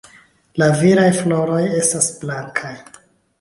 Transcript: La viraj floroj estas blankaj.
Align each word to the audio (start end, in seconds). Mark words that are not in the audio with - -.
La 0.61 0.69
viraj 0.79 1.09
floroj 1.17 1.61
estas 1.83 2.09
blankaj. 2.25 2.73